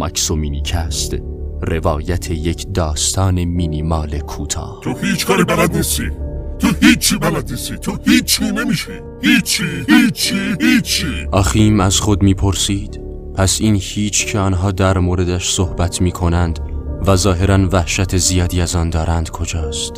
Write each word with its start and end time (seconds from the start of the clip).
ماکسومینیک 0.00 0.72
است 0.74 1.16
روایت 1.62 2.30
یک 2.30 2.66
داستان 2.74 3.44
مینیمال 3.44 4.18
کوتاه. 4.18 4.80
تو 4.82 4.94
هیچ 4.96 5.26
کاری 5.26 5.44
بلد 5.44 5.76
نیستی. 5.76 6.10
تو 6.58 6.68
هیچی 6.80 7.18
بلد 7.18 7.50
نیستی. 7.50 7.78
تو 7.78 7.98
هیچی 8.06 8.44
نمیشی. 8.44 8.92
هیچی 9.22 9.64
هیچی 9.88 10.56
هیچی. 10.60 11.06
آخیم 11.32 11.80
از 11.80 12.00
خود 12.00 12.22
می‌پرسید. 12.22 13.00
پس 13.34 13.60
این 13.60 13.78
هیچ 13.80 14.26
که 14.26 14.38
آنها 14.38 14.72
در 14.72 14.98
موردش 14.98 15.50
صحبت 15.50 16.00
می 16.00 16.12
کنند 16.12 16.58
و 17.06 17.16
ظاهرا 17.16 17.68
وحشت 17.72 18.16
زیادی 18.16 18.60
از 18.60 18.76
آن 18.76 18.90
دارند 18.90 19.30
کجاست؟ 19.30 19.92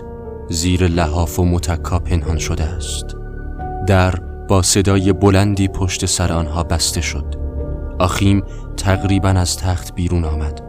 زیر 0.50 0.86
لحاف 0.86 1.38
و 1.38 1.44
متکا 1.44 1.98
پنهان 1.98 2.38
شده 2.38 2.64
است. 2.64 3.06
در 3.86 4.14
با 4.48 4.62
صدای 4.62 5.12
بلندی 5.12 5.68
پشت 5.68 6.06
سر 6.06 6.32
آنها 6.32 6.62
بسته 6.62 7.00
شد. 7.00 7.41
آخیم 7.98 8.42
تقریبا 8.76 9.28
از 9.28 9.56
تخت 9.56 9.94
بیرون 9.94 10.24
آمد. 10.24 10.60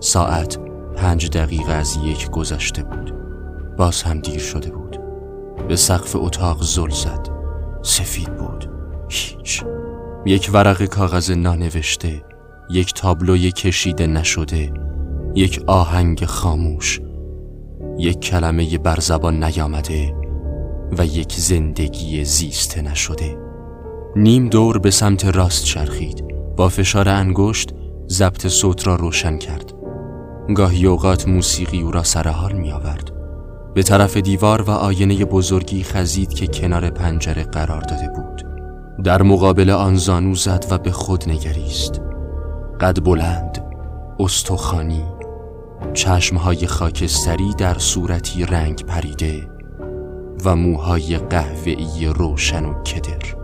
ساعت 0.00 0.58
پنج 0.96 1.30
دقیقه 1.30 1.72
از 1.72 1.98
یک 2.04 2.30
گذشته 2.30 2.82
بود. 2.82 3.14
باز 3.76 4.02
هم 4.02 4.20
دیر 4.20 4.38
شده 4.38 4.70
بود. 4.70 5.00
به 5.68 5.76
سقف 5.76 6.16
اتاق 6.16 6.62
زل 6.62 6.90
زد. 6.90 7.28
سفید 7.82 8.36
بود. 8.36 8.70
هیچ. 9.08 9.64
یک 10.26 10.50
ورق 10.52 10.84
کاغذ 10.84 11.30
نانوشته 11.30 12.22
یک 12.70 12.94
تابلوی 12.94 13.52
کشیده 13.52 14.06
نشده 14.06 14.72
یک 15.34 15.64
آهنگ 15.66 16.24
خاموش 16.24 17.00
یک 17.98 18.20
کلمه 18.20 18.78
بر 18.78 19.00
زبان 19.00 19.44
نیامده 19.44 20.14
و 20.98 21.06
یک 21.06 21.32
زندگی 21.32 22.24
زیسته 22.24 22.82
نشده. 22.82 23.38
نیم 24.16 24.48
دور 24.48 24.78
به 24.78 24.90
سمت 24.90 25.24
راست 25.24 25.64
چرخید. 25.64 26.27
با 26.58 26.68
فشار 26.68 27.08
انگشت 27.08 27.74
ضبط 28.08 28.46
صوت 28.46 28.86
را 28.86 28.96
روشن 28.96 29.38
کرد. 29.38 29.72
گاهی 30.54 30.86
اوقات 30.86 31.28
موسیقی 31.28 31.80
او 31.80 31.90
را 31.90 32.02
سرحال 32.02 32.52
می 32.52 32.72
آورد. 32.72 33.12
به 33.74 33.82
طرف 33.82 34.16
دیوار 34.16 34.62
و 34.62 34.70
آینه 34.70 35.24
بزرگی 35.24 35.82
خزید 35.82 36.34
که 36.34 36.46
کنار 36.46 36.90
پنجره 36.90 37.44
قرار 37.44 37.80
داده 37.80 38.08
بود. 38.16 38.46
در 39.04 39.22
مقابل 39.22 39.70
آن 39.70 39.96
زانو 39.96 40.34
زد 40.34 40.66
و 40.70 40.78
به 40.78 40.90
خود 40.90 41.28
نگریست. 41.28 42.00
قد 42.80 43.04
بلند 43.04 43.64
استخانی 44.20 45.04
چشمهای 45.94 46.66
خاکستری 46.66 47.54
در 47.58 47.78
صورتی 47.78 48.44
رنگ 48.44 48.86
پریده 48.86 49.48
و 50.44 50.56
موهای 50.56 51.18
قهوه‌ای 51.18 52.06
روشن 52.06 52.64
و 52.64 52.82
کدر. 52.82 53.37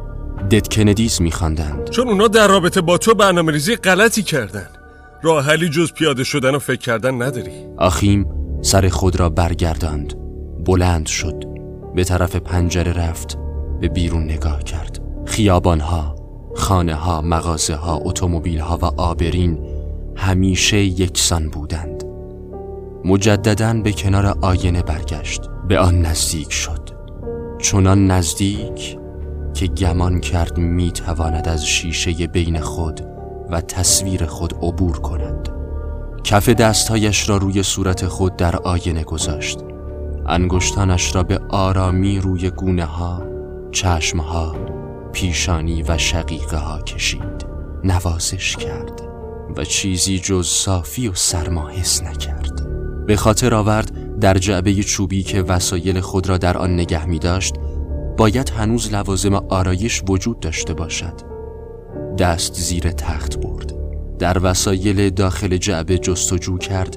دد 0.50 0.68
کندیز 0.68 1.22
میخواندند. 1.22 1.90
چون 1.90 2.08
اونا 2.08 2.28
در 2.28 2.48
رابطه 2.48 2.80
با 2.80 2.98
تو 2.98 3.14
برنامه 3.14 3.52
ریزی 3.52 3.76
غلطی 3.76 4.22
کردن. 4.22 4.68
راه 5.22 5.44
حلی 5.44 5.68
جز 5.68 5.92
پیاده 5.92 6.24
شدن 6.24 6.54
و 6.54 6.58
فکر 6.58 6.80
کردن 6.80 7.22
نداری. 7.22 7.66
آخیم 7.78 8.26
سر 8.62 8.88
خود 8.88 9.20
را 9.20 9.30
برگرداند. 9.30 10.14
بلند 10.64 11.06
شد. 11.06 11.44
به 11.94 12.04
طرف 12.04 12.36
پنجره 12.36 12.92
رفت. 12.92 13.38
به 13.80 13.88
بیرون 13.88 14.24
نگاه 14.24 14.62
کرد. 14.62 15.00
خیابانها 15.26 16.16
خانه 16.56 16.94
ها 16.94 17.22
مغازه 17.22 17.74
ها 17.74 18.00
اتومبیل 18.04 18.58
ها 18.58 18.78
و 18.82 18.84
آبرین 18.84 19.58
همیشه 20.16 20.76
یکسان 20.76 21.48
بودند. 21.48 22.04
مجددا 23.04 23.74
به 23.74 23.92
کنار 23.92 24.38
آینه 24.40 24.82
برگشت. 24.82 25.40
به 25.68 25.78
آن 25.78 26.00
نزدیک 26.00 26.52
شد. 26.52 26.90
چنان 27.58 28.06
نزدیک 28.06 29.03
که 29.54 29.66
گمان 29.66 30.20
کرد 30.20 30.58
می 30.58 30.92
تواند 30.92 31.48
از 31.48 31.66
شیشه 31.66 32.26
بین 32.26 32.60
خود 32.60 33.00
و 33.50 33.60
تصویر 33.60 34.26
خود 34.26 34.54
عبور 34.62 34.98
کند. 34.98 35.48
کف 36.24 36.48
دستهایش 36.48 37.28
را 37.28 37.36
روی 37.36 37.62
صورت 37.62 38.06
خود 38.06 38.36
در 38.36 38.56
آینه 38.56 39.04
گذاشت. 39.04 39.58
انگشتانش 40.26 41.14
را 41.14 41.22
به 41.22 41.40
آرامی 41.48 42.20
روی 42.20 42.50
گونه 42.50 42.84
ها 42.84 43.22
چشم 43.72 44.18
ها 44.18 44.56
پیشانی 45.12 45.82
و 45.82 45.98
شقیقه 45.98 46.56
ها 46.56 46.82
کشید. 46.82 47.46
نوازش 47.84 48.56
کرد 48.56 49.02
و 49.56 49.64
چیزی 49.64 50.18
جز 50.18 50.46
صافی 50.46 51.08
و 51.08 51.14
سرما 51.14 51.68
حس 51.68 52.02
نکرد. 52.02 52.74
به 53.06 53.16
خاطر 53.16 53.54
آورد 53.54 54.18
در 54.18 54.38
جعبه 54.38 54.74
چوبی 54.74 55.22
که 55.22 55.42
وسایل 55.42 56.00
خود 56.00 56.28
را 56.28 56.38
در 56.38 56.58
آن 56.58 56.74
نگه 56.74 57.06
می 57.06 57.18
داشت 57.18 57.54
باید 58.16 58.50
هنوز 58.50 58.92
لوازم 58.92 59.34
آرایش 59.34 60.02
وجود 60.08 60.40
داشته 60.40 60.74
باشد. 60.74 61.14
دست 62.18 62.54
زیر 62.54 62.90
تخت 62.90 63.38
برد. 63.38 63.74
در 64.18 64.38
وسایل 64.42 65.10
داخل 65.10 65.56
جعبه 65.56 65.98
جستجو 65.98 66.58
کرد 66.58 66.96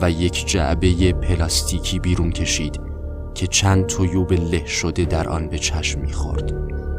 و 0.00 0.10
یک 0.10 0.46
جعبه 0.46 1.12
پلاستیکی 1.12 1.98
بیرون 1.98 2.30
کشید 2.30 2.80
که 3.34 3.46
چند 3.46 3.86
تویوب 3.86 4.32
له 4.32 4.66
شده 4.66 5.04
در 5.04 5.28
آن 5.28 5.48
به 5.48 5.58
چشم 5.58 6.00
می‌خورد. 6.00 6.52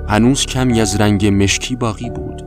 هنوز 0.08 0.46
کمی 0.46 0.82
از 0.82 1.02
رنگ 1.02 1.26
مشکی 1.26 1.76
باقی 1.76 2.10
بود. 2.10 2.44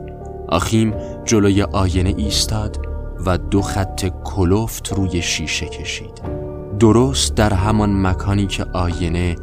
آخیم 0.49 0.93
جلوی 1.25 1.63
آینه 1.63 2.13
ایستاد 2.17 2.85
و 3.25 3.37
دو 3.37 3.61
خط 3.61 4.05
کلفت 4.23 4.93
روی 4.93 5.21
شیشه 5.21 5.65
کشید. 5.65 6.21
درست 6.79 7.35
در 7.35 7.53
همان 7.53 8.01
مکانی 8.01 8.47
که 8.47 8.63
آینه 8.73 9.35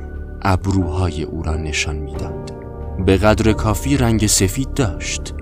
ابروهای 0.43 1.23
او 1.23 1.43
را 1.43 1.57
نشان 1.57 1.97
می‌داد. 1.97 2.53
به 3.07 3.17
قدر 3.17 3.53
کافی 3.53 3.97
رنگ 3.97 4.27
سفید 4.27 4.75
داشت. 4.75 5.35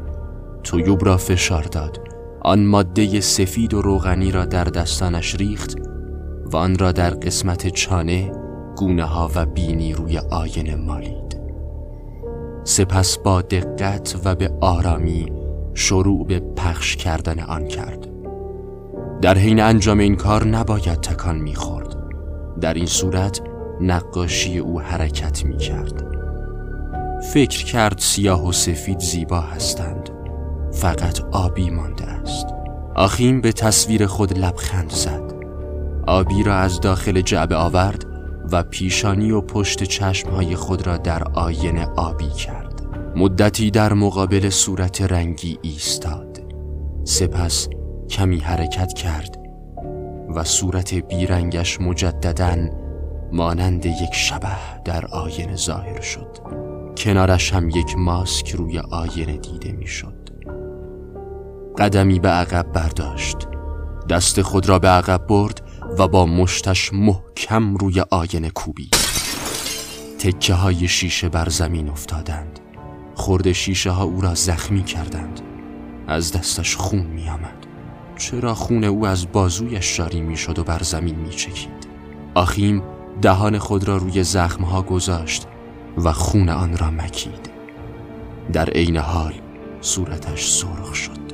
تویوب 0.64 1.04
را 1.04 1.16
فشار 1.16 1.62
داد. 1.62 2.00
آن 2.40 2.64
ماده 2.64 3.20
سفید 3.20 3.74
و 3.74 3.82
روغنی 3.82 4.32
را 4.32 4.44
در 4.44 4.64
دستانش 4.64 5.34
ریخت 5.34 5.76
و 6.52 6.56
آن 6.56 6.78
را 6.78 6.92
در 6.92 7.10
قسمت 7.10 7.68
چانه 7.68 8.32
گونه 8.76 9.04
ها 9.04 9.30
و 9.34 9.46
بینی 9.46 9.92
روی 9.92 10.18
آینه 10.18 10.76
مالید. 10.76 11.40
سپس 12.64 13.18
با 13.18 13.42
دقت 13.42 14.16
و 14.24 14.34
به 14.34 14.50
آرامی 14.60 15.32
شروع 15.74 16.26
به 16.26 16.40
پخش 16.40 16.96
کردن 16.96 17.40
آن 17.40 17.68
کرد. 17.68 18.08
در 19.22 19.38
حین 19.38 19.60
انجام 19.60 19.98
این 19.98 20.16
کار 20.16 20.46
نباید 20.46 21.00
تکان 21.00 21.36
می‌خورد. 21.36 21.96
در 22.60 22.74
این 22.74 22.86
صورت 22.86 23.40
نقاشی 23.80 24.58
او 24.58 24.80
حرکت 24.80 25.44
می 25.44 25.56
کرد 25.56 26.16
فکر 27.20 27.64
کرد 27.64 27.98
سیاه 27.98 28.48
و 28.48 28.52
سفید 28.52 28.98
زیبا 28.98 29.40
هستند. 29.40 30.10
فقط 30.72 31.20
آبی 31.32 31.70
مانده 31.70 32.04
است. 32.04 32.46
آخیم 32.94 33.40
به 33.40 33.52
تصویر 33.52 34.06
خود 34.06 34.38
لبخند 34.38 34.90
زد. 34.90 35.32
آبی 36.06 36.42
را 36.42 36.54
از 36.54 36.80
داخل 36.80 37.20
جعبه 37.20 37.56
آورد 37.56 38.04
و 38.52 38.62
پیشانی 38.62 39.30
و 39.30 39.40
پشت 39.40 39.82
چشمهای 39.82 40.56
خود 40.56 40.86
را 40.86 40.96
در 40.96 41.22
آینه 41.34 41.86
آبی 41.96 42.28
کرد. 42.28 42.82
مدتی 43.16 43.70
در 43.70 43.92
مقابل 43.92 44.50
صورت 44.50 45.02
رنگی 45.02 45.58
ایستاد. 45.62 46.42
سپس 47.04 47.68
کمی 48.10 48.38
حرکت 48.38 48.92
کرد 48.92 49.36
و 50.34 50.44
صورت 50.44 50.94
بیرنگش 50.94 51.80
مجددا 51.80 52.56
مانند 53.32 53.86
یک 53.86 54.14
شبه 54.14 54.82
در 54.84 55.06
آینه 55.06 55.56
ظاهر 55.56 56.00
شد. 56.00 56.38
کنارش 56.98 57.52
هم 57.52 57.70
یک 57.70 57.96
ماسک 57.98 58.50
روی 58.50 58.78
آینه 58.78 59.36
دیده 59.36 59.72
می‌شد. 59.72 60.30
قدمی 61.78 62.18
به 62.18 62.28
عقب 62.28 62.72
برداشت. 62.72 63.36
دست 64.10 64.42
خود 64.42 64.68
را 64.68 64.78
به 64.78 64.88
عقب 64.88 65.26
برد 65.26 65.62
و 65.98 66.08
با 66.08 66.26
مشتش 66.26 66.92
محکم 66.92 67.74
روی 67.74 68.04
آینه 68.10 68.50
کوبید. 68.50 68.96
تکه 70.18 70.54
های 70.54 70.88
شیشه 70.88 71.28
بر 71.28 71.48
زمین 71.48 71.88
افتادند. 71.88 72.60
خورد 73.14 73.52
شیشه 73.52 73.90
ها 73.90 74.04
او 74.04 74.20
را 74.20 74.34
زخمی 74.34 74.82
کردند. 74.82 75.40
از 76.08 76.32
دستش 76.32 76.76
خون 76.76 77.06
می 77.06 77.28
آمد. 77.28 77.66
چرا 78.16 78.54
خون 78.54 78.84
او 78.84 79.06
از 79.06 79.32
بازویش 79.32 79.96
جاری 79.96 80.20
می 80.20 80.36
شد 80.36 80.58
و 80.58 80.64
بر 80.64 80.82
زمین 80.82 81.14
می 81.14 81.30
چکید 81.30 81.86
آخیم 82.34 82.82
دهان 83.22 83.58
خود 83.58 83.88
را 83.88 83.96
روی 83.96 84.24
زخمها 84.24 84.82
گذاشت 84.82 85.46
و 85.98 86.12
خون 86.12 86.48
آن 86.48 86.76
را 86.76 86.90
مکید. 86.90 87.50
در 88.52 88.70
عین 88.70 88.96
حال 88.96 89.34
صورتش 89.80 90.48
سرخ 90.50 90.94
شد. 90.94 91.26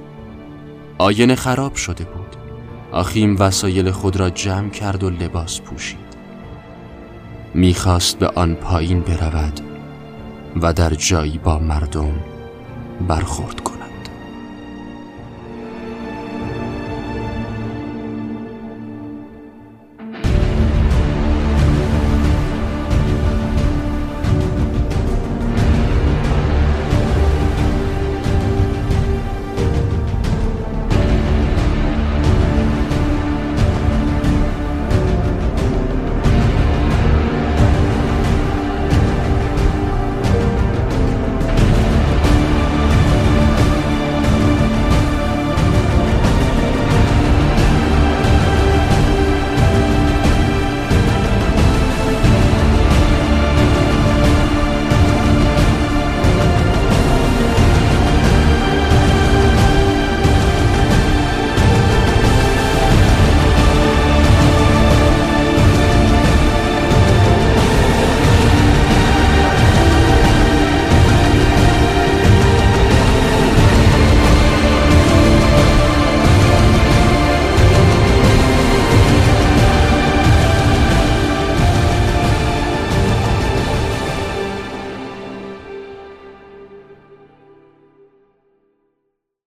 آینه 0.98 1.34
خراب 1.34 1.74
شده 1.74 2.04
بود. 2.04 2.36
آخیم 2.92 3.36
وسایل 3.38 3.90
خود 3.90 4.16
را 4.16 4.30
جمع 4.30 4.70
کرد 4.70 5.02
و 5.02 5.10
لباس 5.10 5.60
پوشید. 5.60 5.98
می‌خواست 7.54 8.18
به 8.18 8.28
آن 8.28 8.54
پایین 8.54 9.00
برود 9.00 9.60
و 10.62 10.72
در 10.72 10.90
جایی 10.90 11.38
با 11.38 11.58
مردم 11.58 12.12
برخورد 13.08 13.60
کند. 13.60 13.71